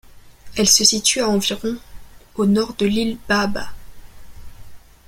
[0.57, 1.77] Elle se situe à environ
[2.35, 3.67] au nord de l'île Baaba.